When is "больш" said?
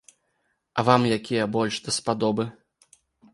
1.57-1.75